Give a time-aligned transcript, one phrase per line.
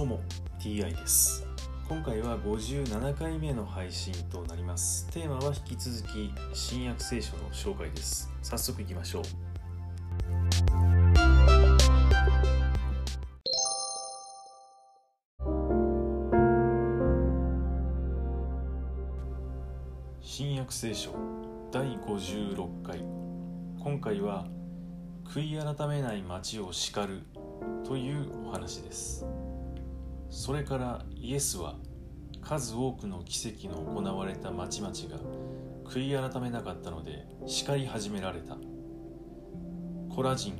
[0.00, 0.20] どうも
[0.58, 1.46] TI です。
[1.86, 5.06] 今回は57回目の配信となります。
[5.10, 8.32] テーマは引き続き新約聖書の紹介です。
[8.40, 9.22] 早速いきましょう。
[20.22, 21.14] 新約聖書
[21.70, 23.00] 第56回。
[23.78, 24.46] 今回は
[25.26, 27.20] 悔い改めない町を叱る
[27.84, 29.26] というお話です。
[30.30, 31.74] それからイエスは
[32.40, 35.20] 数多くの奇跡の行われた町々が
[35.84, 38.56] 悔い改めなかったので叱り始められた。
[40.14, 40.58] コラジン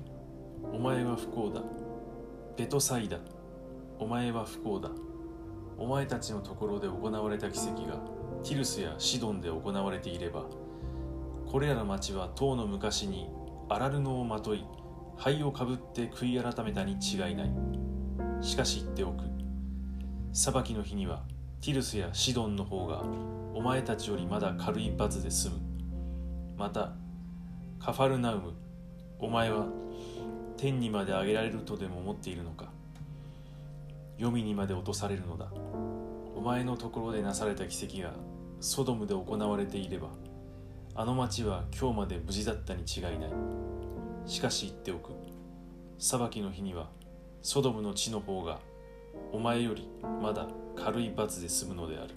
[0.72, 1.62] お前は不幸だ。
[2.56, 3.18] ベトサイダ。
[3.98, 4.90] お前は不幸だ。
[5.78, 7.94] お前たちのところで行われた奇跡が
[8.42, 10.44] ティルスやシドンで行われていれば
[11.46, 13.30] これらの町は唐の昔に
[13.68, 14.64] アラルノをまとい
[15.16, 17.52] 灰をかぶって悔い改めたに違いない。
[18.40, 19.39] しかし言っておく。
[20.32, 21.22] 裁きの日には
[21.60, 23.02] ティルスやシドンの方が
[23.52, 25.54] お前たちよりまだ軽い罰で済む。
[26.56, 26.92] また
[27.80, 28.52] カファルナウム
[29.18, 29.66] お前は
[30.56, 32.66] 天にまで上げられるとでも思っているのか。
[34.18, 35.50] 黄泉にまで落とされるのだ。
[36.36, 38.12] お前のところでなされた奇跡が
[38.60, 40.08] ソドムで行われていれば
[40.94, 43.30] あの町は今日まで無事だったに違いない。
[44.26, 45.10] しかし言っておく。
[45.98, 46.88] 裁きの日には
[47.42, 48.60] ソドムの地の方が
[49.32, 49.88] お前より
[50.22, 52.14] まだ軽い罰で済むのである。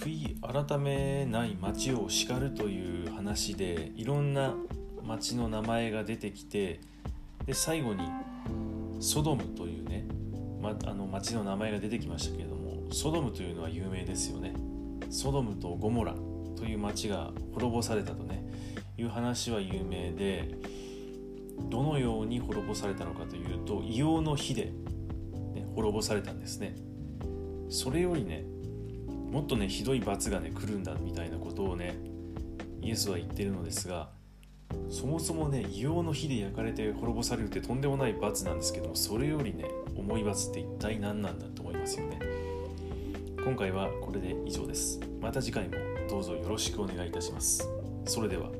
[0.00, 4.54] 悔い改めない町を叱るという話でいろんな
[5.04, 6.80] 町の名前が出てきて
[7.46, 8.02] で最後に
[9.00, 10.06] ソドムというね、
[10.62, 14.54] ま、あの町の名前が出てきましたけれどもソドムというのは有名ですよね。
[15.10, 16.14] ソドムとゴモラ
[16.56, 18.46] という町が滅ぼされたとね
[18.96, 20.54] いう話は有名で
[21.68, 24.66] どのように滅ぼされたのかというと硫黄の火で、
[25.54, 26.76] ね、滅ぼされたんですね。
[27.68, 28.44] それよりね
[29.30, 31.96] もっとねひどい罰がね来るんだみたいなことをね
[32.82, 34.10] イエスは言ってるのですが
[34.90, 39.64] そもそもね硫黄の火で焼かれて滅ぼされるってとんでもない罰なんですけどもそれよりね
[39.96, 42.18] 思い罰って一体何なんだと思いますよね。
[43.44, 45.00] 今回はこれで以上です。
[45.20, 45.74] また次回も
[46.08, 47.68] どうぞよろしくお願いいたします。
[48.04, 48.50] それでは。